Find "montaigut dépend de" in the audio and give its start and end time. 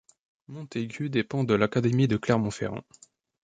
0.47-1.53